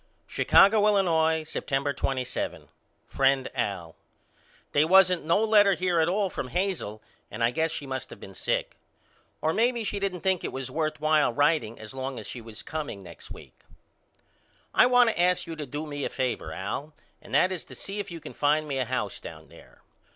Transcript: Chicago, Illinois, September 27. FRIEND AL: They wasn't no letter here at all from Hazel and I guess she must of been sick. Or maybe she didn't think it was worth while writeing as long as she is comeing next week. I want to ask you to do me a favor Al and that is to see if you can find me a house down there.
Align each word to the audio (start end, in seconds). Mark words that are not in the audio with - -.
Chicago, 0.25 0.87
Illinois, 0.87 1.43
September 1.43 1.93
27. 1.93 2.69
FRIEND 3.05 3.51
AL: 3.53 3.95
They 4.71 4.83
wasn't 4.83 5.25
no 5.25 5.43
letter 5.43 5.75
here 5.75 5.99
at 5.99 6.09
all 6.09 6.27
from 6.31 6.47
Hazel 6.47 7.03
and 7.29 7.43
I 7.43 7.51
guess 7.51 7.69
she 7.69 7.85
must 7.85 8.11
of 8.11 8.19
been 8.19 8.33
sick. 8.33 8.77
Or 9.43 9.53
maybe 9.53 9.83
she 9.83 9.99
didn't 9.99 10.21
think 10.21 10.43
it 10.43 10.51
was 10.51 10.71
worth 10.71 10.99
while 10.99 11.31
writeing 11.31 11.79
as 11.79 11.93
long 11.93 12.17
as 12.17 12.25
she 12.27 12.39
is 12.39 12.63
comeing 12.63 13.03
next 13.03 13.29
week. 13.29 13.59
I 14.73 14.87
want 14.87 15.11
to 15.11 15.21
ask 15.21 15.45
you 15.45 15.55
to 15.55 15.67
do 15.67 15.85
me 15.85 16.03
a 16.03 16.09
favor 16.09 16.51
Al 16.51 16.95
and 17.21 17.35
that 17.35 17.51
is 17.51 17.63
to 17.65 17.75
see 17.75 17.99
if 17.99 18.09
you 18.09 18.19
can 18.19 18.33
find 18.33 18.67
me 18.67 18.79
a 18.79 18.85
house 18.85 19.19
down 19.19 19.49
there. 19.49 19.83